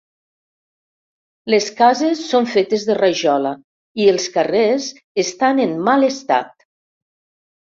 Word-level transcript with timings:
Les 1.53 1.67
cases 1.81 2.23
són 2.29 2.47
fetes 2.53 2.85
de 2.87 2.95
rajola 3.01 3.51
i 4.05 4.09
els 4.15 4.27
carrers 4.39 4.89
estan 5.27 5.63
en 5.69 5.77
mal 5.91 6.09
estat. 6.11 6.51